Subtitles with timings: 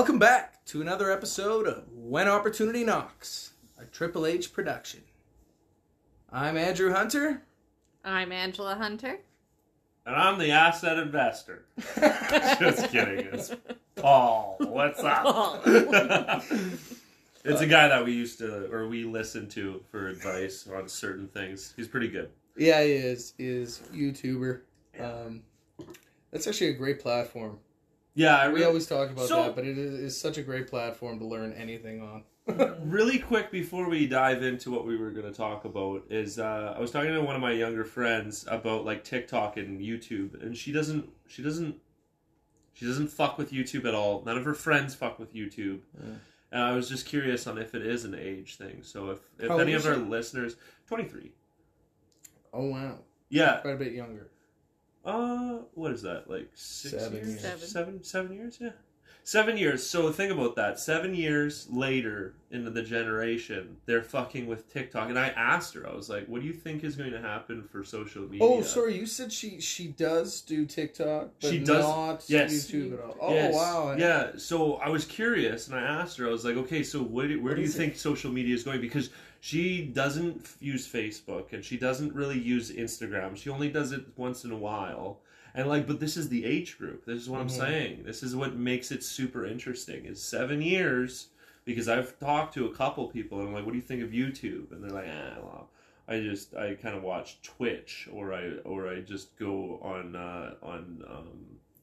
[0.00, 5.02] Welcome back to another episode of When Opportunity Knocks, a Triple H production.
[6.32, 7.42] I'm Andrew Hunter.
[8.02, 9.18] I'm Angela Hunter.
[10.06, 11.66] And I'm the asset investor.
[12.58, 13.26] Just kidding.
[13.30, 13.54] It's
[13.94, 14.56] Paul.
[14.60, 15.60] What's up?
[15.66, 21.28] it's a guy that we used to, or we listened to for advice on certain
[21.28, 21.74] things.
[21.76, 22.30] He's pretty good.
[22.56, 23.34] Yeah, he is.
[23.36, 24.62] He is YouTuber.
[24.98, 25.42] Um,
[26.30, 27.58] that's actually a great platform.
[28.20, 30.66] Yeah, I We always talk about So- that, but it is, is such a great
[30.68, 32.24] platform to learn anything on.
[32.82, 36.74] really quick before we dive into what we were going to talk about is uh,
[36.76, 40.54] I was talking to one of my younger friends about like TikTok and YouTube, and
[40.56, 41.76] she doesn't she doesn't
[42.74, 44.22] she doesn't fuck with YouTube at all.
[44.26, 46.10] None of her friends fuck with YouTube, Yeah.
[46.52, 48.82] and I was just curious on if it is an age thing.
[48.82, 50.04] So if if How any of our is she?
[50.04, 50.56] listeners,
[50.88, 51.30] twenty three,
[52.52, 54.28] oh wow, yeah, quite a bit younger.
[55.04, 57.40] Uh, what is that like six Seven years, years.
[57.40, 57.68] Seven.
[57.68, 58.70] seven seven years, yeah.
[59.22, 59.86] Seven years.
[59.86, 60.80] So think about that.
[60.80, 65.10] Seven years later into the generation, they're fucking with TikTok.
[65.10, 67.62] And I asked her, I was like, "What do you think is going to happen
[67.62, 71.84] for social media?" Oh, sorry, you said she she does do TikTok, but She does-
[71.84, 72.52] not yes.
[72.52, 73.16] YouTube at all.
[73.20, 73.54] Oh Yes.
[73.54, 74.32] wow, Yeah.
[74.38, 76.26] So I was curious, and I asked her.
[76.26, 77.78] I was like, "Okay, so what, where What do you is it?
[77.78, 82.70] think social media is going?" Because she doesn't use Facebook, and she doesn't really use
[82.70, 83.36] Instagram.
[83.36, 85.20] She only does it once in a while.
[85.54, 87.04] And like, but this is the age group.
[87.04, 87.42] This is what Mhm.
[87.42, 88.02] I'm saying.
[88.04, 90.04] This is what makes it super interesting.
[90.04, 91.28] Is seven years
[91.64, 94.10] because I've talked to a couple people and I'm like, "What do you think of
[94.10, 95.70] YouTube?" And they're like, "Ah, well,
[96.06, 100.54] I just I kind of watch Twitch or I or I just go on uh,
[100.62, 101.28] on um,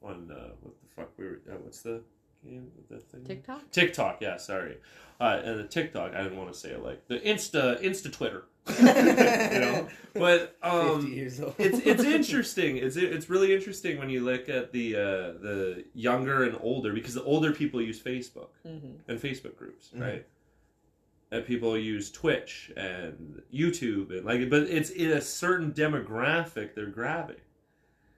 [0.01, 2.01] on uh, what the fuck we were uh, what's the
[2.89, 3.71] the thing TikTok?
[3.71, 4.77] TikTok yeah sorry
[5.19, 8.43] uh, and the TikTok I didn't want to say it like the Insta Insta Twitter
[8.79, 11.55] you know but um fifty years old.
[11.57, 12.75] it's it's interesting.
[12.77, 14.99] It's it's really interesting when you look at the uh,
[15.41, 19.09] the younger and older because the older people use Facebook Mm-hmm.
[19.09, 20.01] and Facebook groups, Mhm.
[20.01, 20.25] right?
[21.31, 26.87] And people use Twitch and YouTube and like, but it's in a certain demographic they're
[26.87, 27.37] grabbing.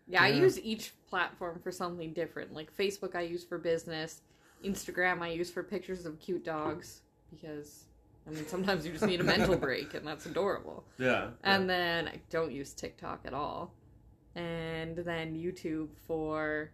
[0.09, 2.51] Yeah, I use each platform for something different.
[2.53, 4.21] Like Facebook, I use for business.
[4.65, 7.85] Instagram, I use for pictures of cute dogs because,
[8.27, 10.83] I mean, sometimes you just need a mental break, and that's adorable.
[10.97, 13.73] Yeah, And then I don't use TikTok at all.
[14.35, 16.71] And then YouTube for,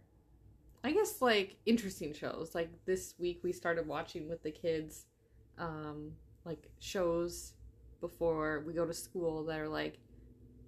[0.84, 2.56] I guess, like interesting shows.
[2.56, 5.06] Like this week, we started watching with the kids,
[5.58, 6.12] um,
[6.46, 7.52] like shows
[8.00, 9.98] before we go to school that are like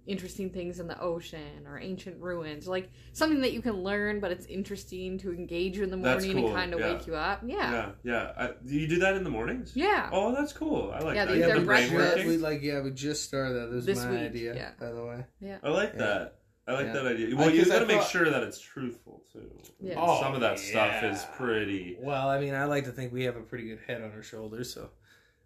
[0.08, 4.32] interesting things in the ocean or ancient ruins, like something that you can learn, but
[4.32, 6.92] it's interesting to engage you in the morning cool, and kind of yeah.
[6.94, 7.42] wake you up.
[7.44, 7.90] yeah, Yeah.
[8.02, 8.32] yeah.
[8.36, 9.72] I, you do that in the mornings?
[9.76, 10.08] Yeah.
[10.12, 10.90] Oh, that's cool.
[10.94, 11.30] I like Yeah, that.
[11.32, 12.16] they- You they're have the brain breakfast.
[12.16, 12.28] working.
[12.30, 13.66] we like yeah, we just started that.
[13.66, 14.70] This was This my week, idea, yeah.
[14.80, 15.24] by the way.
[15.40, 15.98] Yeah, I like Yeah.
[15.98, 16.34] that.
[16.66, 16.92] I like Yeah.
[16.94, 17.36] that idea.
[17.36, 19.50] Well, you 'cause I got to make sure that it's truthful too.
[19.80, 19.94] Yeah.
[19.96, 21.96] Oh, Some of that oh, stuff is pretty.
[22.00, 24.22] Well, I mean, I like to think we have a pretty good head on our
[24.22, 24.90] shoulders, so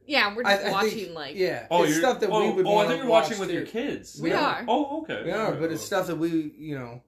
[0.07, 2.53] Yeah, we're just I watching think- like yeah, Oh, it's you're stuff that oh, we
[2.55, 2.63] would.
[2.65, 2.69] Be.
[2.69, 3.55] Oh, I wanna thought you're watch watching with too.
[3.55, 4.21] your kids.
[4.21, 4.65] We are.
[4.69, 5.23] Oh, okay.
[5.25, 5.61] We are, Okay.
[5.61, 7.03] but it's stuff that we, you know,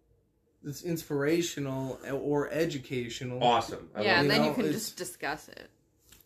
[0.65, 3.43] it's inspirational or educational.
[3.43, 3.89] awesome.
[3.95, 5.69] I yeah, and then know, you can just discuss it.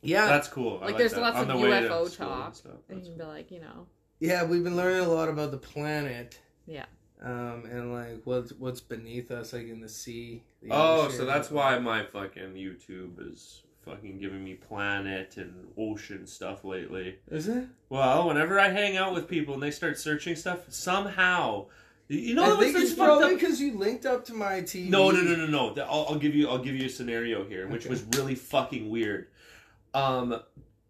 [0.00, 0.78] Yeah, That's cool.
[0.80, 1.20] I Like, there's that.
[1.20, 2.54] lots On of the UFO school and talk.
[2.54, 2.72] stuff.
[2.88, 3.86] And you can be like, you know,
[4.20, 6.38] yeah, we've been learning a lot about the planet.
[6.66, 6.84] Yeah.
[7.20, 10.44] Um, and like what's what's beneath us, like in the sea.
[10.62, 11.16] the Oh, ocean.
[11.18, 17.18] so that's why my fucking YouTube is fucking giving me planet and ocean stuff lately.
[17.30, 17.64] Is it?
[17.88, 21.66] Well, whenever I hang out with people and they start searching stuff, somehow,
[22.08, 24.88] you know I think it's probably because you linked up to my TV.
[24.90, 25.82] No, no, no, no, no.
[25.84, 26.48] I'll, I'll give you.
[26.48, 27.90] I'll give you a scenario here, which Okay.
[27.90, 29.28] was really fucking weird.
[29.94, 30.40] Um,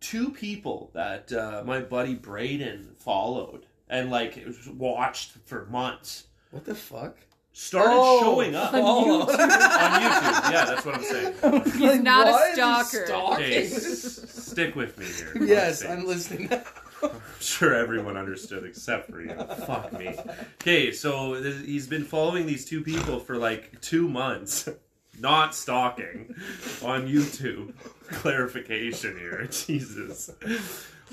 [0.00, 4.44] two people that uh, my buddy Braden followed and like
[4.76, 7.16] watched for months What the fuck?
[7.52, 9.26] Started Oh, showing up On follow.
[9.26, 9.28] YouTube.
[9.30, 10.50] on YouTube.
[10.52, 11.34] Yeah, that's what I'm saying.
[11.78, 13.12] He's not a stalker.
[13.34, 15.32] Okay, s- stick with me here.
[15.46, 15.88] yes, Honestly.
[16.02, 16.62] I'm listening.
[17.02, 17.10] I'm
[17.40, 19.30] sure everyone understood except for you.
[19.66, 20.16] Fuck me.
[20.60, 24.68] Okay, so th- he's been following these two people for like two months,
[25.20, 26.34] not stalking,
[26.82, 27.72] on YouTube.
[28.10, 30.30] Clarification here, Jesus.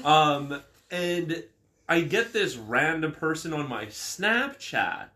[0.04, 1.44] Um, and
[1.88, 5.10] I get this random person on my Snapchat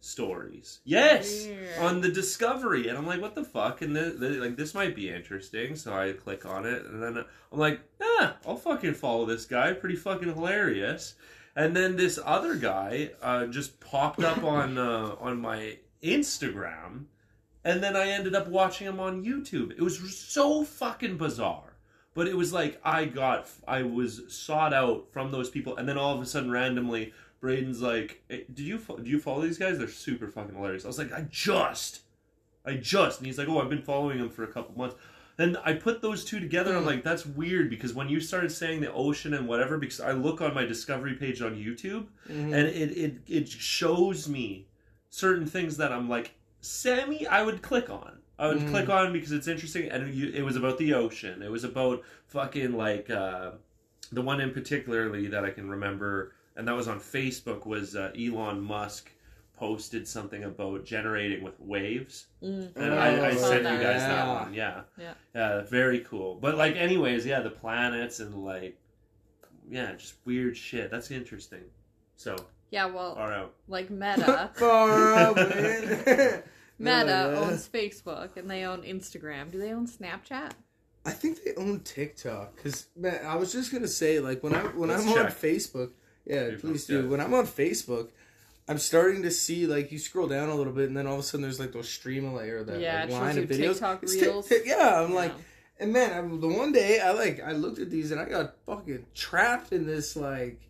[0.00, 0.80] stories.
[0.84, 1.78] Yes, Weird.
[1.78, 3.82] on the Discovery, and I'm like, what the fuck?
[3.82, 5.76] And the, the, like, this might be interesting.
[5.76, 9.72] So I click on it, and then I'm like, ah, I'll fucking follow this guy.
[9.72, 11.14] Pretty fucking hilarious.
[11.54, 17.04] And then this other guy uh, just popped up on uh, on my Instagram,
[17.64, 19.72] and then I ended up watching him on YouTube.
[19.72, 21.64] It was so fucking bizarre.
[22.12, 25.96] But it was like I got, I was sought out from those people, and then
[25.96, 29.58] all of a sudden, randomly, Braden's like, hey, "Did you fo- do you follow these
[29.58, 29.78] guys?
[29.78, 32.00] They're super fucking hilarious." I was like, "I just,
[32.66, 34.96] I just," and he's like, "Oh, I've been following them for a couple months."
[35.36, 36.74] then I put those two together.
[36.76, 36.88] I'm Hmm.
[36.88, 40.42] like, that's weird because when you started saying the ocean and whatever, because I look
[40.42, 42.52] on my discovery page on YouTube Mhm.
[42.52, 44.66] and it it it shows me
[45.08, 48.18] certain things that I'm like Sammy, I would click on.
[48.38, 48.68] I would Mm.
[48.70, 51.42] click on because it's interesting and you, it was about the ocean.
[51.42, 53.52] It was about fucking like uh,
[54.12, 58.12] the one in particularly that I can remember and that was on Facebook was uh,
[58.18, 59.10] Elon Musk
[59.56, 62.74] posted something about generating with waves Mm.
[62.76, 63.72] and Oh, I, I sent that.
[63.78, 65.12] you guys that one yeah Yeah.
[65.34, 68.78] yeah very cool but like anyways yeah the planets and like
[69.70, 71.64] yeah just weird shit that's interesting
[72.16, 72.36] so
[72.70, 74.50] Yeah, well, far out like Meta.
[74.54, 76.42] Far away.
[76.78, 77.40] Meta Yeah.
[77.40, 79.50] owns Facebook and they own Instagram.
[79.50, 80.52] Do they own Snapchat?
[81.04, 84.60] I think they own TikTok because man, I was just gonna say like when I
[84.62, 85.26] when Let's I'm on.
[85.32, 85.90] Facebook,
[86.26, 87.02] yeah, Facebook, please do.
[87.02, 87.08] yeah.
[87.08, 88.08] When I'm on Facebook,
[88.68, 91.20] I'm starting to see like you scroll down a little bit and then all of
[91.20, 93.72] a sudden there's like those stream layer that Yeah, like, line of videos.
[93.72, 94.48] TikTok It's Tik- reels.
[94.48, 95.32] Tik- yeah, I'm like,
[95.80, 98.54] and man, I, the one day I like I looked at these and I got
[98.66, 100.60] fucking trapped in this like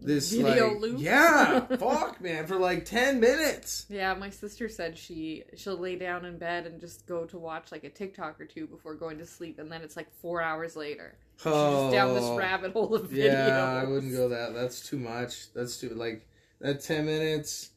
[0.00, 1.00] this Video like, loop?
[1.00, 3.86] Yeah, fuck man, for like ten minutes.
[3.88, 7.72] Yeah, my sister said she she'll lay down in bed and just go to watch
[7.72, 10.76] like a TikTok or two before going to sleep, and then it's like four hours
[10.76, 11.16] later.
[11.36, 12.36] She's just down this Oh.
[12.36, 13.48] rabbit hole of videos.
[13.48, 14.54] Yeah, I wouldn't go that.
[14.54, 15.52] That's too much.
[15.52, 16.26] That's too like
[16.60, 17.70] that ten minutes.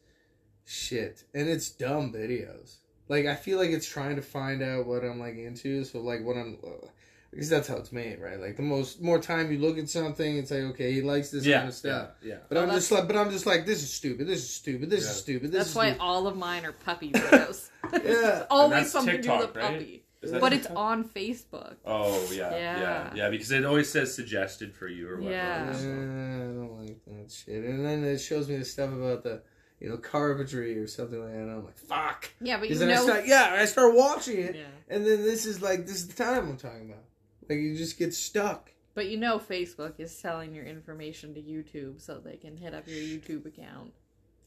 [0.65, 2.77] Shit, and it's dumb videos.
[3.09, 5.83] Like I feel like it's trying to find out what I'm like into.
[5.83, 6.87] So like what I'm, uh,
[7.31, 8.39] because that's how it's made, right?
[8.39, 11.45] Like the most more time you look at something, it's like okay, he likes this
[11.45, 12.09] yeah, kind of stuff.
[12.21, 12.37] yeah, yeah.
[12.49, 14.27] But Oh, I'm just like, but I'm just like, this is stupid.
[14.27, 14.89] This is stupid.
[14.89, 15.09] This Yeah.
[15.11, 15.51] is stupid.
[15.51, 16.01] This That's is why stupid.
[16.03, 17.69] all of mine are puppy videos.
[18.03, 18.45] Yeah.
[18.51, 19.73] always that's something to do with TikTok, right?
[19.79, 20.03] puppy.
[20.21, 21.77] Is that But it's on Facebook.
[21.83, 23.13] Oh yeah, yeah, Yeah.
[23.15, 25.31] yeah, because it always says suggested for you or whatever.
[25.33, 25.65] Yeah.
[25.65, 25.87] Yeah, so.
[25.87, 27.63] I don't like that shit.
[27.63, 29.41] And then it shows me the stuff about the,
[29.79, 31.39] you know, carpentry or something like that.
[31.39, 32.29] And I'm like, fuck.
[32.39, 33.03] Yeah, but you Because then I know.
[33.05, 34.61] start, yeah, I start watching it, yeah.
[34.95, 37.03] and then this is like this is the time I'm talking about.
[37.51, 38.71] Like you just get stuck.
[38.93, 42.87] But you know Facebook is selling your information to YouTube so they can hit up
[42.87, 43.91] your YouTube account.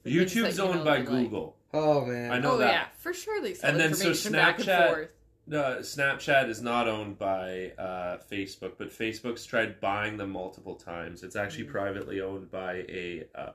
[0.07, 1.25] YouTube's owned by they like.
[1.25, 1.57] Google.
[1.75, 2.71] Oh man, I know oh that.
[2.73, 5.11] yeah, for sure they sell And then so information back and Snapchat- forth.
[5.53, 11.23] Uh, Snapchat is not owned by uh, Facebook, but Facebook's tried buying them multiple times.
[11.23, 11.71] It's actually Mhm.
[11.73, 13.51] privately owned by a uh,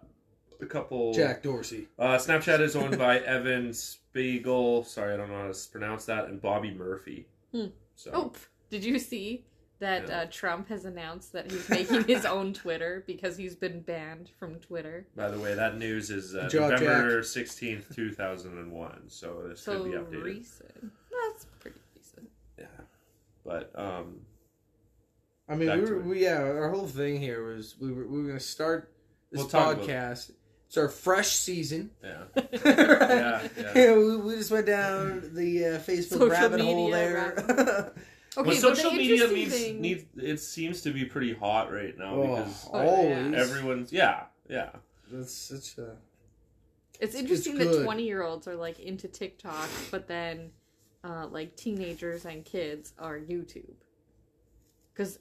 [0.62, 1.14] a couple.
[1.14, 1.88] Jack Dorsey.
[1.98, 4.84] Uh, Snapchat is owned by Evan Spiegel.
[4.84, 7.28] Sorry, I don't know how to pronounce that, and Bobby Murphy.
[7.52, 7.68] Hmm.
[7.96, 9.46] So Oh, pff, did you see
[9.80, 10.22] that Yeah.
[10.22, 14.56] uh, Trump has announced that he's making his own Twitter because he's been banned from
[14.60, 15.08] Twitter?
[15.16, 19.04] By the way, that news is uh, Good job, November sixteenth, two thousand and one.
[19.08, 20.24] So this So could be updated.
[20.24, 20.92] recent.
[21.12, 22.30] That's pretty recent.
[22.58, 22.66] Yeah,
[23.46, 24.22] but um,
[25.48, 28.28] I mean, we were, we, yeah, our whole thing here was we were we were
[28.28, 28.94] gonna start
[29.32, 30.32] this We'll podcast.
[30.68, 31.90] It's our fresh season.
[32.04, 32.50] yeah, right?
[32.66, 33.96] yeah, yeah.
[33.98, 37.34] we, we just went down the uh, Facebook Social rabbit hole there.
[37.48, 37.94] rabbit
[38.38, 41.72] Okay, well, but social media interesting needs, thing- needs it seems to be pretty hot
[41.72, 43.34] right now oh, because Oh, always.
[43.36, 44.70] everyone's yeah, yeah.
[45.12, 45.96] That's such a
[47.00, 50.52] It's It's interesting that 20 year olds are like into TikTok, but then
[51.04, 53.74] uh, like teenagers and kids are YouTube.
[54.94, 55.20] Because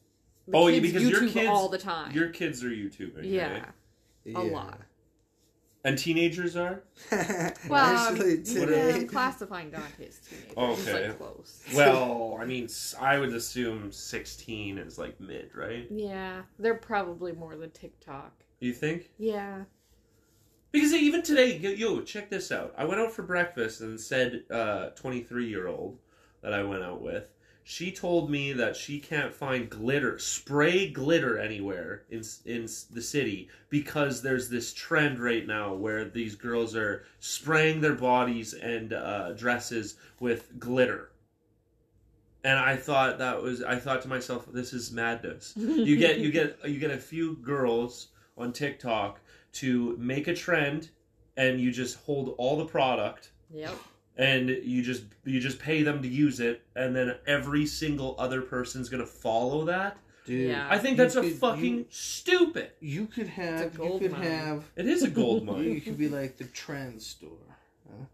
[0.53, 2.13] Oh, yeah, kids because your kids- all the time.
[2.13, 4.37] Your kids are YouTubing, yeah, right?
[4.37, 4.81] a lot.
[5.89, 6.83] And teenagers are.
[7.69, 7.75] Well,
[8.11, 10.49] Actually, um, yeah, today, I'm classifying Dante as teenager.
[10.77, 11.09] He's Okay.
[11.09, 11.63] like close.
[11.75, 15.87] Well, I mean, s- I would assume sixteen is like mid, right?
[15.91, 18.33] Yeah, they're probably more than TikTok.
[18.61, 19.11] You think?
[19.19, 19.65] Yeah.
[20.73, 22.75] Because even today, yo, yo, check this out.
[22.77, 25.99] I went out for breakfast and said, uh, 23 year old
[26.43, 27.25] that I went out with,
[27.71, 33.51] she told me that she can't find glitter, spray glitter anywhere in in the city
[33.69, 39.33] because there's this trend right now where these girls are spraying their bodies and uh,
[39.33, 41.11] dresses with glitter.
[42.43, 45.53] And I thought that was I thought to myself, this is madness.
[45.55, 48.09] You get you get you get a few girls
[48.39, 49.21] on TikTok
[49.61, 50.89] to make a trend
[51.37, 53.75] and you just hold all the product Yep.
[54.19, 58.43] And you just you just pay them to use it and then every single other
[58.43, 59.97] person's gonna follow that
[60.27, 60.51] dude.
[60.51, 60.67] Yeah.
[60.71, 63.61] i think You that's a could- fucking you- stupid You could have.
[63.63, 64.23] It's a You gold could mine.
[64.23, 64.65] have.
[64.77, 65.65] it is a gold mine.
[65.65, 67.47] You could be like the trend store,
[67.89, 68.05] huh?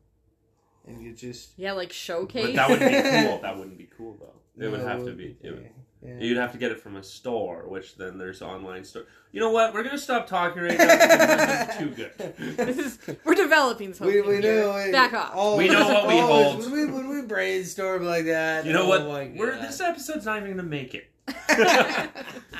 [0.86, 1.50] and you just.
[1.56, 2.44] Yeah, like showcase.
[2.46, 5.36] but that wouldn't be cool that wouldn't be cool though it would have to be
[5.42, 5.68] it would,
[6.04, 6.14] yeah.
[6.18, 9.50] you'd have to get it from a store which then there's online store you know
[9.50, 13.92] what we're gonna stop talking right now this is too good this is we're developing
[13.94, 14.14] something.
[14.14, 14.60] We, we here.
[14.62, 15.32] know we, Back off.
[15.34, 16.72] always- We know what we always, hold.
[16.72, 19.06] When we, when we brainstorm like that, you know oh what
[19.36, 21.10] we're this episode's not even gonna make it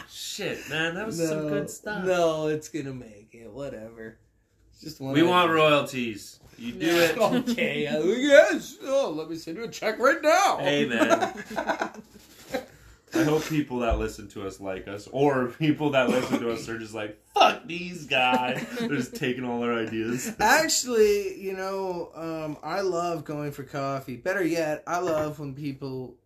[0.09, 3.51] shit man that was some good stuff No, it's gonna make it.
[3.51, 4.19] Whatever.
[4.73, 5.13] It's just one.
[5.13, 6.41] We want royalties.
[6.57, 7.03] You do Yeah.
[7.03, 7.19] it.
[7.19, 8.77] Okay, yes.
[8.85, 10.59] Oh, let me send you a check right now.
[10.59, 11.35] Hey, man.
[13.15, 16.69] I hope people that listen to us like us, or people that listen to us
[16.69, 18.67] are just like, fuck these guys.
[18.79, 20.35] They're just taking all our ideas.
[20.41, 24.17] Actually, you know, um, I love going for coffee.
[24.17, 26.17] Better yet, I love when people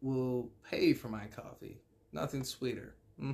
[0.00, 1.80] will pay for my coffee.
[2.12, 2.94] Nothing sweeter.
[3.18, 3.32] Hmm.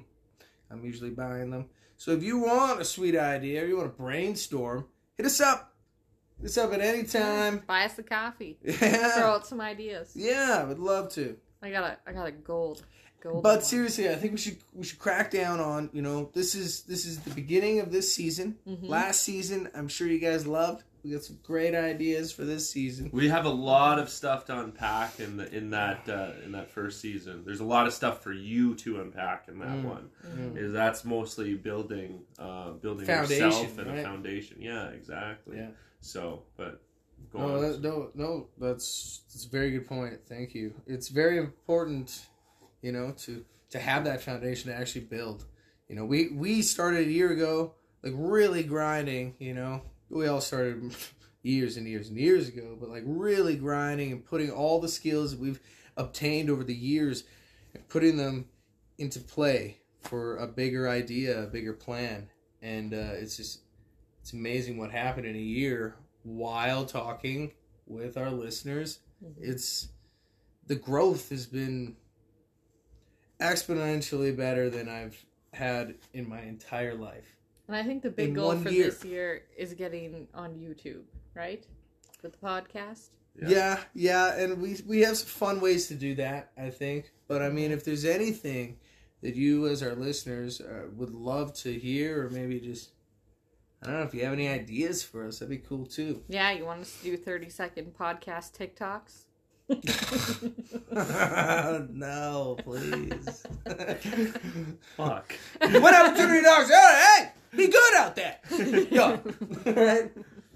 [0.70, 1.66] I'm usually buying them.
[1.96, 5.72] So if you want a sweet idea, or you want to brainstorm, hit us up.
[6.38, 7.62] Hit us up at any time.
[7.66, 8.58] Buy us a coffee.
[8.64, 9.10] Yeah.
[9.18, 10.12] Throw out some ideas.
[10.14, 11.36] yeah, I would love to.
[11.64, 12.82] I got a I got a gold.
[13.22, 13.42] Gold.
[13.42, 13.64] But one.
[13.64, 17.06] seriously, I think we should we should crack down on you know this is this
[17.06, 18.58] is the beginning of this season.
[18.68, 18.88] Mhm.
[18.88, 20.84] Last season, I'm sure you guys loved.
[21.02, 23.10] We got some great ideas for this season.
[23.12, 26.70] We have a lot of stuff to unpack in the, in that uh, in that
[26.70, 27.44] first season.
[27.46, 29.84] There's a lot of stuff for you to unpack in that Mm.
[29.84, 30.10] one.
[30.26, 30.56] Mhm.
[30.58, 33.98] Is that's mostly building uh, building Foundation, yourself and right?
[34.00, 34.60] a foundation.
[34.60, 35.56] Yeah, exactly.
[35.58, 35.68] Yeah.
[36.00, 36.82] So, but
[37.32, 38.48] go No, that, no, no.
[38.58, 40.14] That's that's a very good point.
[40.28, 40.74] Thank you.
[40.86, 42.26] It's very important,
[42.82, 45.44] you know, to to have that foundation to actually build.
[45.88, 49.34] You know, we we started a year ago, like really grinding.
[49.38, 50.94] You know, we all started
[51.42, 55.32] years and years and years ago, but like really grinding and putting all the skills
[55.32, 55.60] that we've
[55.96, 57.24] obtained over the years
[57.74, 58.46] and putting them
[58.98, 62.28] into play for a bigger idea, a bigger plan.
[62.62, 63.60] And uh, it's just
[64.20, 67.52] it's amazing what happened in a year while talking
[67.86, 68.98] with our listeners.
[69.22, 69.34] Mhm.
[69.40, 69.88] It's
[70.66, 71.96] the growth has been
[73.40, 77.36] exponentially better than I've had in my entire life.
[77.68, 78.84] And I think the big in goal for year.
[78.90, 81.04] this year is getting on YouTube,
[81.34, 81.66] right?
[82.22, 83.10] With the podcast.
[83.36, 83.80] Yeah.
[83.94, 87.10] yeah, and we we have some fun ways to do that, I think.
[87.26, 88.78] But I mean, if there's anything
[89.22, 92.90] that you as our listeners uh, would love to hear or maybe just
[93.84, 96.22] I don't know if you have any ideas for us, that'd be cool too.
[96.28, 99.24] Yeah, you want us to do 30 second podcast TikToks?
[101.90, 103.46] no, please.
[104.96, 105.32] Fuck.
[105.60, 106.70] what opportunity dogs?
[106.70, 108.38] Hey, be good out there.
[108.90, 109.20] Yo,
[109.66, 110.10] right?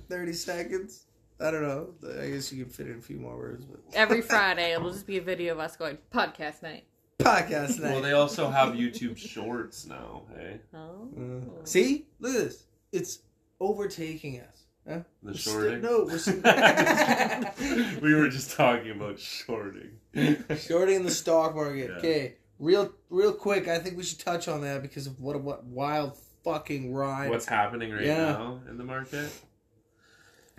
[0.08, 1.04] Thirty seconds.
[1.40, 1.90] I don't know.
[2.20, 5.06] I guess you can fit in a few more words, but Every Friday, it'll just
[5.06, 6.85] be a video of us going podcast night.
[7.18, 7.92] podcast night.
[7.92, 10.23] Well, they also have YouTube Shorts now.
[10.37, 11.08] Hey, Oh.
[11.16, 12.64] Uh, see, look at this.
[12.92, 13.21] It's
[13.61, 14.64] overtaking us.
[14.88, 15.00] Huh?
[15.23, 15.83] the We're still- shorting.
[15.83, 19.90] no, we're still- we were just talking about shorting.
[20.59, 21.90] Shorting in the stock market.
[21.90, 21.97] Yeah.
[21.99, 23.68] Okay, real, real quick.
[23.68, 27.28] I think we should touch on that because of what a what wild fucking ride.
[27.28, 28.16] What's happening right Yeah.
[28.33, 29.30] now in the market?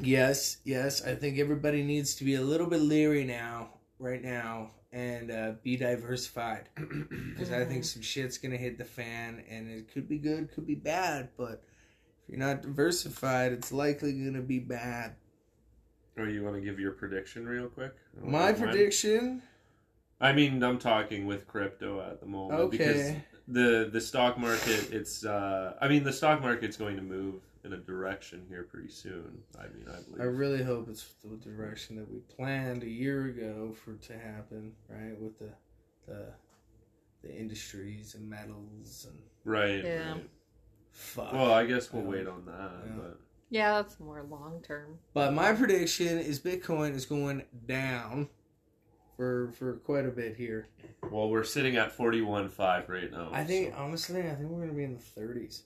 [0.01, 1.03] Yes, yes.
[1.05, 5.51] I think everybody needs to be a little bit leery now, right now, and uh,
[5.63, 6.69] be diversified.
[6.77, 10.67] Because I think some shit's gonna hit the fan, and it could be good, could
[10.67, 11.29] be bad.
[11.37, 11.63] But
[12.29, 15.15] if you're not diversified, it's likely gonna be bad.
[16.15, 17.93] Or you want to give your prediction real quick?
[18.21, 19.41] My prediction.
[20.21, 23.13] I mean, I'm talking with crypto at the moment because
[23.47, 24.91] the the stock market.
[24.91, 25.25] It's.
[25.25, 29.41] uh I mean, the stock market's going to move in a direction here pretty soon.
[29.57, 30.21] I mean, I believe.
[30.21, 34.13] I really hope it's the direction that we planned a year ago for it to
[34.13, 35.19] happen, right?
[35.19, 35.49] With the
[36.05, 36.25] the
[37.23, 39.83] the industries and metals and right.
[39.83, 40.11] Yeah.
[40.11, 40.29] right.
[40.91, 41.33] Fuck.
[41.33, 42.09] Well, I guess we'll Yeah.
[42.09, 42.71] wait on that.
[42.85, 42.91] Yeah.
[42.97, 43.19] But
[43.49, 44.99] Yeah, that's more long term.
[45.13, 48.29] But my prediction is Bitcoin is going down
[49.17, 50.67] for for quite a bit here.
[51.11, 53.29] well, we're sitting at forty one five right now.
[53.33, 55.63] I think so- honestly, I think we're gonna be in the thirties.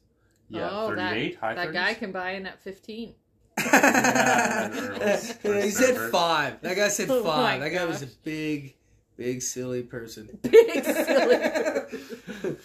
[0.50, 1.36] yeah, oh, thirty eight.
[1.38, 1.74] High That 30s?
[1.74, 3.15] guy can buy in at 15.
[3.60, 5.27] Earls.
[5.44, 6.62] he said five.
[6.62, 7.60] That guy said oh five.
[7.60, 8.75] my that guy was a big,
[9.18, 10.39] big silly person.
[10.42, 12.56] Big silly.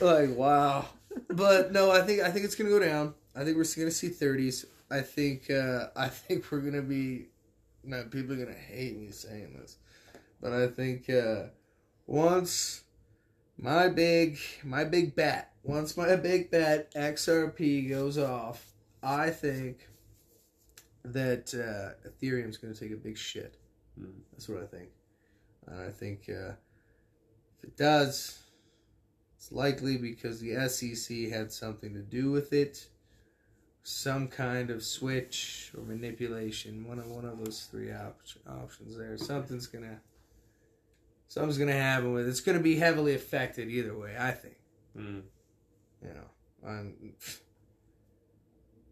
[0.00, 0.86] like wow.
[1.28, 3.14] But no, I think I think it's gonna go down.
[3.34, 4.66] I think we're gonna see thirties.
[4.90, 7.28] I think uh, I think we're gonna be.
[7.84, 9.78] No, people are gonna hate me saying this,
[10.40, 11.44] but I think uh,
[12.06, 12.84] once
[13.58, 19.88] my big my big bet once my big bet XRP goes off, I think
[21.04, 23.56] that uh, Ethereum's gonna take a big shit.
[23.98, 24.20] Hmm.
[24.32, 24.90] That's what I think,
[25.66, 26.54] and I think uh,
[27.58, 28.38] if it does,
[29.42, 32.86] it's likely because the SEC had something to do with it.
[33.82, 36.86] Some kind of switch or manipulation.
[36.86, 39.18] One of one of those three op- options there.
[39.18, 40.00] Something's gonna
[41.26, 42.30] something's gonna happen with it.
[42.30, 44.54] It's gonna be heavily affected either way, I think.
[44.96, 45.22] Mm.
[46.02, 46.68] You know.
[46.68, 47.14] I'm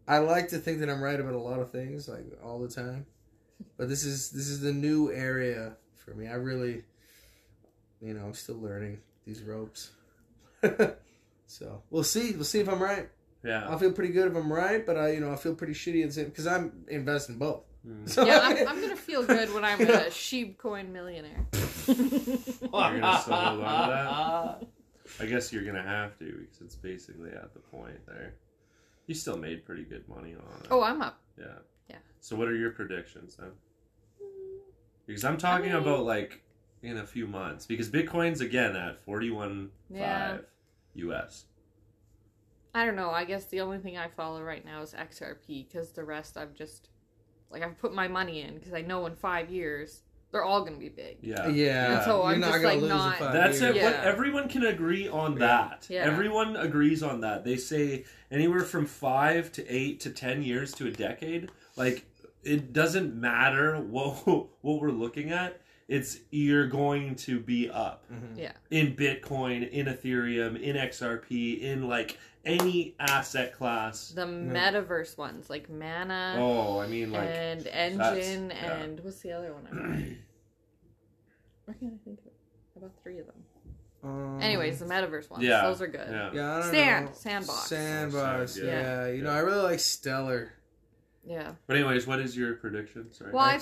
[0.05, 2.67] I like to think that I'm right about a lot of things, like all the
[2.67, 3.05] time.
[3.77, 6.27] But this is this is the new area for me.
[6.27, 6.83] I really
[8.01, 9.91] you know, I'm still learning these ropes.
[11.47, 12.33] so we'll see.
[12.33, 13.09] We'll see if I'm right.
[13.43, 13.67] Yeah.
[13.67, 16.03] I'll feel pretty good if I'm right, but I, you know, I feel pretty shitty
[16.05, 17.63] at because I'm investing both.
[17.87, 18.07] Mm.
[18.07, 21.47] So Yeah, I'm, I'm gonna feel good when I'm a sheep coin millionaire.
[21.87, 24.67] You're gonna still hold on to
[25.19, 28.35] I guess you're gonna have to because it's basically at the point there.
[29.07, 30.67] You still made pretty good money on it.
[30.69, 31.19] oh, I'm up.
[31.39, 31.45] yeah.
[31.89, 31.95] yeah.
[32.21, 33.49] So what are your predictions then?
[35.07, 36.43] Because I'm talking I mean- about like
[36.83, 40.37] in a few months because Bitcoin's again at forty one Yeah.
[40.37, 40.45] five
[40.95, 41.45] US.
[42.73, 43.09] I don't know.
[43.11, 46.53] I guess the only thing I follow right now is XRP because the rest I've
[46.53, 46.89] just
[47.49, 50.77] like I've put my money in because I know in five years they're all gonna
[50.77, 51.17] be big.
[51.21, 51.47] Yeah.
[51.49, 53.75] yeah, And so you're I'm not just, gonna like, lose not- That's years.
[53.75, 53.83] it.
[53.83, 55.87] What everyone can agree on that.
[55.89, 56.05] Yeah.
[56.05, 57.43] Everyone agrees on that.
[57.43, 61.49] They say anywhere from five to eight to ten years to a decade.
[61.75, 62.05] Like
[62.43, 64.25] it doesn't matter what
[64.61, 65.59] what we're looking at.
[65.91, 68.37] It's you're going to be up Mhm.
[68.37, 68.53] Yeah.
[68.69, 74.11] in Bitcoin, in Ethereum, in XRP, in like any asset class.
[74.11, 78.73] The metaverse ones like Mana Oh, I mean like and Enjin yeah.
[78.77, 79.67] and what's the other one?
[79.67, 80.17] I read?
[81.65, 82.81] Why can't I think of?
[82.81, 83.35] About three of them.
[84.03, 85.43] Um, Anyways, the metaverse ones.
[85.43, 85.63] Yeah.
[85.63, 86.07] Those are good.
[86.09, 86.31] yeah.
[86.33, 87.11] yeah, I don't Sand, know.
[87.13, 87.59] sandbox.
[87.67, 88.65] Sandbox, Yeah.
[88.65, 89.07] yeah.
[89.11, 90.53] You know, I really like Stellar.
[91.25, 91.51] Yeah.
[91.67, 93.11] But anyways, what is your prediction?
[93.11, 93.31] Sorry.
[93.33, 93.61] Well, I XLM.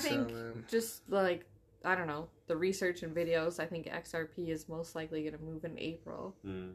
[0.54, 1.44] think just like
[1.84, 3.58] I don't know the research and videos.
[3.60, 6.74] I think XRP is most likely going to move in April Mm.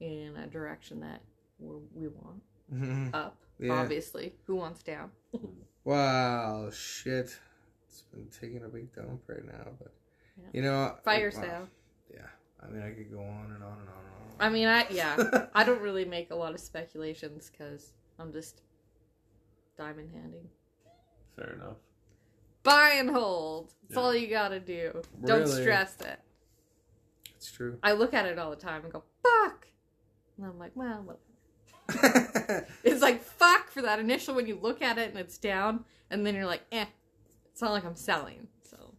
[0.00, 1.20] in a direction that
[1.58, 3.36] we're, we want up.
[3.58, 3.72] Yeah.
[3.74, 5.10] Obviously, who wants down?
[5.84, 7.38] Wow, shit.
[7.88, 9.90] It's been taking a big dump right now, but
[10.36, 10.48] Yeah.
[10.52, 11.40] you know, Fire wow.
[11.42, 11.68] sale.
[12.12, 12.26] Yeah,
[12.62, 14.36] I mean, I could go on and on and on and on.
[14.38, 18.60] I mean, I yeah, I don't really make a lot of speculations because I'm just
[19.78, 20.46] diamond handing.
[21.36, 21.76] Fair enough.
[22.68, 23.72] Buy and hold.
[23.88, 24.00] That's Yeah.
[24.02, 25.02] all you gotta do.
[25.24, 26.20] Don't stress it.
[27.36, 27.78] it's true.
[27.82, 29.68] I look at it all the time and go, fuck.
[30.36, 32.66] And I'm like, well, whatever.
[32.84, 36.26] It's like fuck for that initial when you look at it and it's down, and
[36.26, 36.86] then you're like, eh.
[37.52, 38.48] It's not like I'm selling.
[38.62, 38.94] So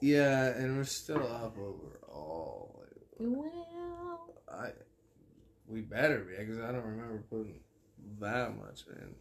[0.00, 2.84] yeah, and we're still up overall.
[3.18, 4.70] well, I
[5.66, 7.60] we better be because I don't remember putting
[8.20, 9.14] that much in.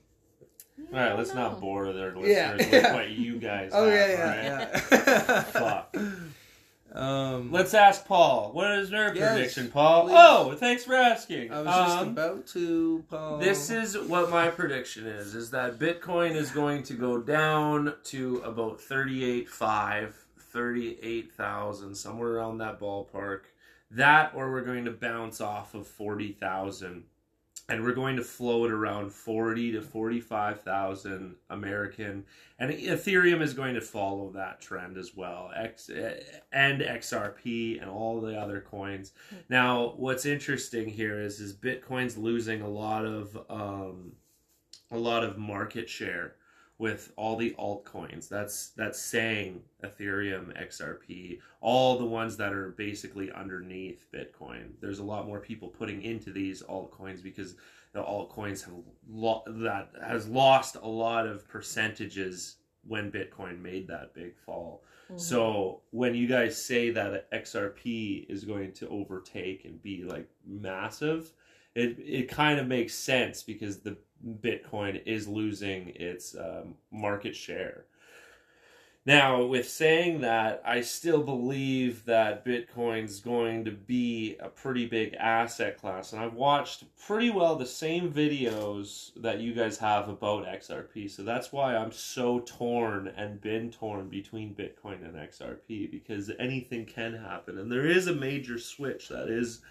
[0.94, 1.42] All right, let's no.
[1.50, 2.72] not bore their listeners yeah.
[2.72, 3.72] with what you guys.
[3.74, 4.44] Oh have, yeah, all right?
[4.44, 5.42] yeah, yeah.
[5.44, 5.98] Fuck.
[6.92, 8.52] Um, Let's ask Paul.
[8.52, 10.06] What is their Yes, prediction, Paul?
[10.06, 10.15] please.
[10.18, 11.52] Oh, thanks for asking.
[11.54, 13.04] I was just Um, about to.
[13.12, 13.38] Paul.
[13.38, 18.38] This is what my prediction is: is that Bitcoin is going to go down to
[18.44, 23.42] about 38.5, 38,000, somewhere around that ballpark.
[23.92, 27.04] That, or we're going to bounce off of 40,000,
[27.69, 32.25] and we're going to float around 40 to 45,000 American,
[32.58, 35.51] and Ethereum is going to follow that trend as well.
[35.55, 35.89] X
[36.51, 39.13] and XRP and all the other coins.
[39.49, 44.13] Now, what's interesting here is is Bitcoin's losing a lot of um,
[44.91, 46.36] a lot of market share
[46.80, 48.28] with all the altcoins.
[48.28, 54.72] That's that's saying Ethereum, XRP, all the ones that are basically underneath Bitcoin.
[54.82, 57.56] There's a lot more people putting into these altcoins because
[57.92, 58.74] the altcoins have
[59.10, 62.56] lo- that has lost a lot of percentages
[62.88, 64.84] when Bitcoin made that big fall.
[65.12, 65.20] Mhm.
[65.20, 71.34] So when you guys say that XRP is going to overtake and be like massive,
[71.76, 73.98] it it kind of makes sense because the
[74.41, 77.86] Bitcoin is losing its um, market share.
[79.05, 85.15] Now, with saying that, I still believe that Bitcoin's going to be a pretty big
[85.15, 90.45] asset class, and I've watched pretty well the same videos that you guys have about
[90.45, 91.10] XRP.
[91.10, 96.86] So that's why I'm so torn and been torn between Bitcoin and XRP because anything
[96.86, 99.62] can happen, and there is a major switch that is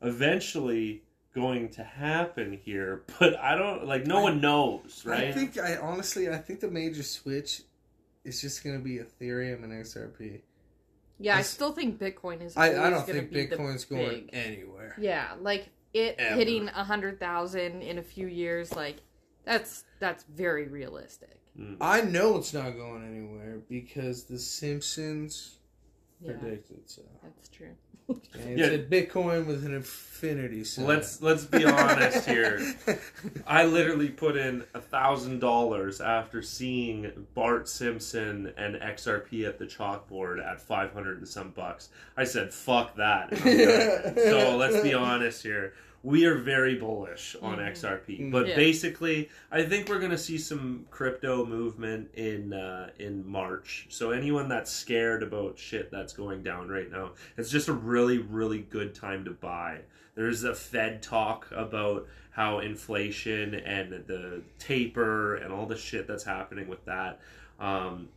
[0.00, 1.02] eventually
[1.36, 5.24] going to happen here, but I don't like no I- one knows, right?
[5.28, 7.62] I think I honestly I think the major switch
[8.24, 10.40] is just gonna be Ethereum and XRP.
[11.20, 12.56] yeah, I still think Bitcoin is.
[12.56, 14.96] I, I don't gonna think be Bitcoin's going big- anywhere.
[14.98, 16.34] Yeah, like it Ever.
[16.36, 18.96] hitting a hundred thousand in a few years, like
[19.44, 21.38] that's that's very realistic.
[21.58, 21.76] Mm.
[21.80, 25.58] I know it's not going anywhere because The Simpsons
[26.20, 27.02] Yeah, predicted so.
[27.22, 27.70] that's true.
[28.38, 28.66] And Yeah.
[28.68, 30.86] said Bitcoin with an infinity sign.
[30.86, 32.74] Let's let's be honest here.
[33.46, 39.66] I literally put in a thousand dollars after seeing Bart Simpson and XRP at the
[39.66, 41.88] chalkboard at five hundred and some bucks.
[42.16, 43.32] I said, "Fuck that."
[44.16, 45.74] So let's be honest here.
[46.02, 47.66] We are very bullish on Mhm.
[47.68, 48.30] XRP, Mm.
[48.30, 48.56] but Yeah.
[48.56, 53.86] basically, I think we're going to see some crypto movement in uh, in March.
[53.88, 58.18] So anyone that's scared about shit that's going down right now, it's just a really
[58.18, 59.80] really good time to buy.
[60.14, 66.24] there's a Fed talk about how inflation and the taper and all the shit that's
[66.24, 67.20] happening with that.
[67.60, 68.08] Um,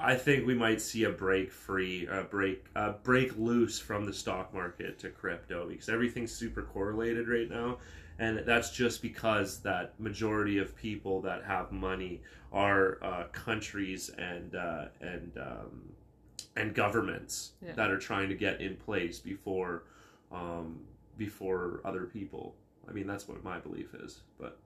[0.00, 4.12] I think we might see a break free, a break, a break loose from the
[4.12, 7.78] stock market to crypto because everything's super correlated right now,
[8.18, 12.20] and that's just because that majority of people that have money
[12.52, 15.82] are uh, countries and uh, and um,
[16.56, 17.72] and governments Yeah.
[17.72, 19.84] that are trying to get in place before
[20.30, 20.80] um,
[21.16, 22.54] before other people.
[22.88, 24.58] I mean, that's what my belief is, but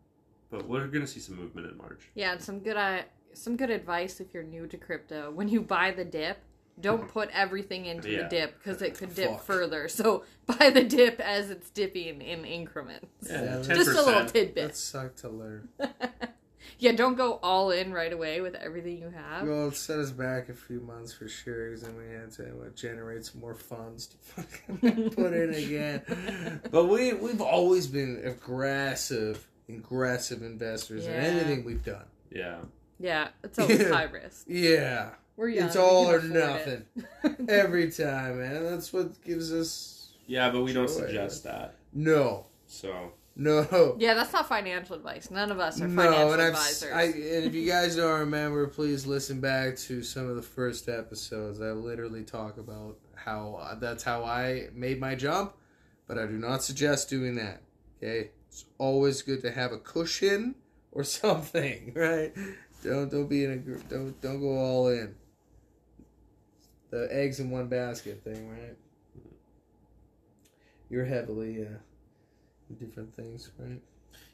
[0.50, 2.08] but we're gonna see some movement in March.
[2.14, 3.02] Yeah, and some good uh,
[3.34, 5.30] some good advice if you're new to crypto.
[5.30, 6.38] When you buy the dip,
[6.80, 8.22] don't put everything into Yeah.
[8.24, 9.42] the dip because it could dip Fuck.
[9.44, 9.88] further.
[9.88, 13.06] So buy the dip as it's dipping in increments.
[13.28, 14.26] Yeah, Just a little 10%.
[14.26, 14.76] That tidbit.
[14.76, 15.68] sucked to learn.
[16.78, 19.46] yeah, don't go all in right away with everything you have.
[19.46, 22.42] Well, it set us back a few months for sure, because then we had to
[22.56, 26.60] what, generate some more funds to fucking put in again.
[26.70, 32.06] But we we've always been aggressive, aggressive investors in anything we've done.
[32.30, 32.60] Yeah.
[33.02, 33.88] Yeah, it's always Yeah.
[33.90, 34.44] high risk.
[34.48, 35.66] Yeah, We're young.
[35.66, 36.84] it's all or nothing
[37.48, 38.64] every time, man.
[38.64, 41.74] That's what gives us Yeah, but we don't suggest that.
[41.92, 43.96] no, So no.
[43.98, 45.30] yeah, that's not financial advice.
[45.30, 46.92] None of us are financial and advisors.
[46.92, 50.88] I, and if you guys don't remember, please listen back to some of the first
[50.88, 51.60] episodes.
[51.60, 55.54] I literally talk about how uh, that's how I made my jump,
[56.06, 57.62] but I do not suggest doing that.
[57.98, 60.54] Okay, it's always good to have a cushion
[60.92, 62.34] or something, right?
[62.82, 63.56] Don't don't be in a
[63.88, 65.14] don't don't go all in.
[66.90, 68.76] The eggs in one basket thing, right?
[70.90, 73.80] You're heavily uh, different things, right?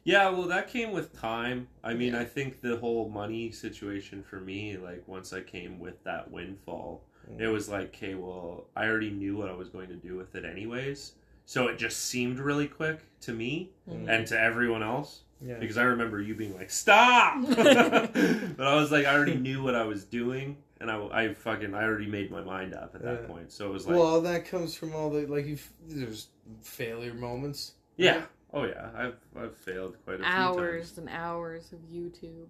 [0.03, 1.69] yeah, well, that came with time.
[1.85, 2.21] I mean, Yeah.
[2.21, 7.05] I think the whole money situation for me, like once I came with that windfall,
[7.31, 7.41] Mm.
[7.41, 10.35] it was like, okay, well, I already knew what I was going to do with
[10.35, 11.13] it anyways.
[11.45, 14.09] So it just seemed really quick to me Mhm.
[14.09, 15.25] and to everyone else.
[15.41, 15.59] Yeah.
[15.59, 19.75] Because I remember you being like, "Stop!" but I was like, I already knew what
[19.75, 23.21] I was doing, and I, I fucking, I already made my mind up at that
[23.23, 23.27] Yeah.
[23.29, 23.53] point.
[23.53, 25.59] So it was like, well, that comes from all the like you.
[25.87, 26.29] There's
[26.63, 27.75] failure moments.
[27.97, 28.23] yeah,
[28.53, 30.99] oh yeah, I've I've failed quite a few hours times.
[30.99, 32.47] and hours of YouTube.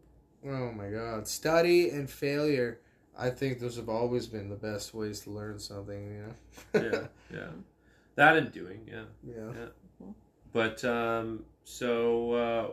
[0.47, 2.81] Oh my god, study and failure.
[3.19, 6.11] I think those have always been the best ways to learn something.
[6.73, 6.91] You know.
[7.31, 7.47] yeah, yeah,
[8.15, 9.03] that and doing, yeah.
[9.27, 9.67] yeah.
[10.53, 12.67] But um, so uh,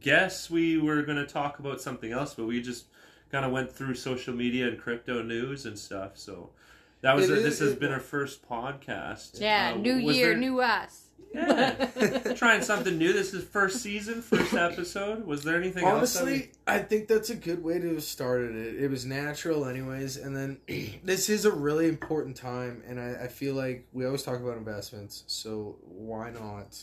[0.00, 2.84] guess we were going to talk about something else, but we just
[3.32, 6.12] kind of went through social media and crypto news and stuff.
[6.14, 6.50] So
[7.00, 9.40] that was It our, is- this has been our first podcast.
[9.40, 11.02] Yeah, Uh, new year, there- new us.
[11.34, 11.86] Yeah,
[12.36, 13.12] trying something new.
[13.12, 15.26] This is first season, first episode.
[15.26, 16.14] Was there anything else?
[16.14, 18.80] that Honestly, I think that's a good way to have started it.
[18.82, 20.16] It was natural, anyways.
[20.16, 20.58] And then
[21.04, 24.56] this is a really important time, and I, I feel like we always talk about
[24.56, 25.24] investments.
[25.26, 26.78] So why not,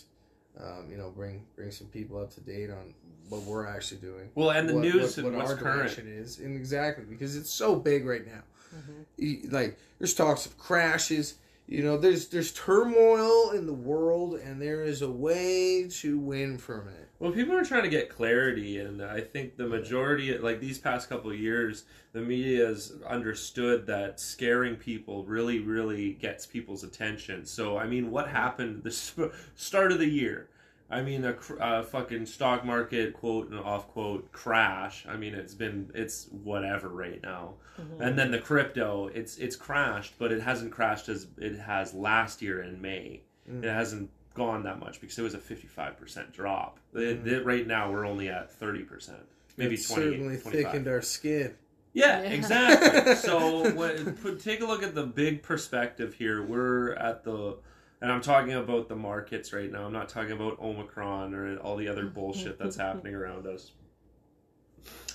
[0.60, 2.94] um, you know, bring bring some people up to date on
[3.30, 4.30] what we're actually doing.
[4.36, 5.78] well, and the what, news what, and what what's our current.
[5.80, 8.42] direction is, and exactly because it's so big right now.
[8.76, 9.52] Mhm.
[9.52, 11.36] Like there's talks of crashes.
[11.68, 16.58] You know, there's there's turmoil in the world, and there is a way to win
[16.58, 17.10] from it.
[17.20, 21.08] Well, people are trying to get clarity, and I think the majority, like these past
[21.08, 27.46] couple years, the media has understood that scaring people really, really gets people's attention.
[27.46, 30.50] So, I mean, what happened the start of the year?
[30.90, 35.06] I mean, a, cr- a fucking stock market quote and off quote crash.
[35.08, 37.56] I mean, it's been it's whatever right now.
[37.80, 38.00] Mhm.
[38.02, 42.42] And then the crypto, it's it's crashed, but it hasn't crashed as it has last
[42.42, 43.22] year in May.
[43.50, 43.64] Mm.
[43.64, 46.80] It hasn't gone that much because it was a fifty five percent drop.
[46.94, 47.28] It- Mhm.
[47.28, 49.24] it- right now, we're only at thirty percent,
[49.58, 50.52] maybe It 20, certainly 25.
[50.52, 51.56] thickened our skin.
[51.94, 52.30] Yeah, Yeah.
[52.30, 53.16] exactly.
[53.16, 56.44] so when, put, take a look at the big perspective here.
[56.44, 57.58] We're at the,
[58.04, 59.86] and I'm talking about the markets right now.
[59.86, 63.72] I'm not talking about Omicron or all the other bullshit that's happening around us.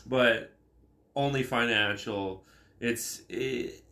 [0.07, 0.55] But
[1.15, 2.47] only financial.
[2.81, 3.85] It's it,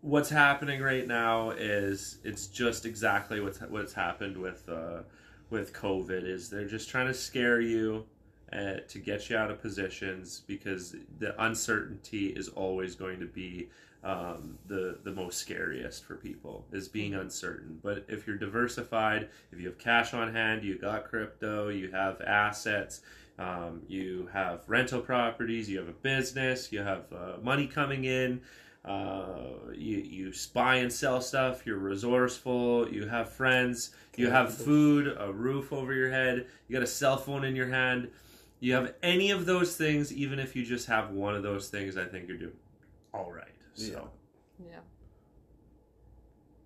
[0.00, 5.02] what's happening right now is it's just exactly what's what's happened with uh,
[5.50, 6.26] with COVID.
[6.26, 8.06] Is they're just trying to scare you
[8.50, 13.68] uh, to get you out of positions because the uncertainty is always going to be
[14.04, 17.78] um, the the most scariest for people is being uncertain.
[17.82, 22.20] But if you're diversified, if you have cash on hand, you got crypto, you have
[22.20, 23.00] assets,
[23.38, 28.40] um, you have rental properties, you have a business, you have uh, money coming in.
[28.84, 31.66] Uh, you you buy and sell stuff.
[31.66, 32.88] You're resourceful.
[32.88, 33.90] You have friends.
[34.16, 36.46] You have food, a roof over your head.
[36.66, 38.08] You got a cell phone in your hand.
[38.60, 41.96] You have any of those things, even if you just have one of those things,
[41.96, 42.56] I think you're doing
[43.12, 43.57] all right.
[43.78, 44.10] So,
[44.58, 44.80] yeah.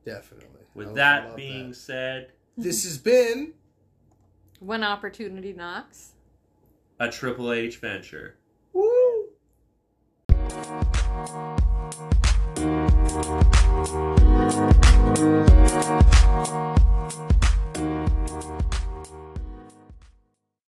[0.05, 0.63] Definitely.
[0.75, 1.77] With I that being that.
[1.77, 3.53] said, this has been
[4.61, 6.13] When Opportunity Knocks,
[6.99, 8.39] a Triple H venture.
[8.73, 9.29] Woo!